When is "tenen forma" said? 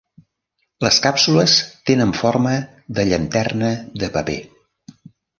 1.89-2.53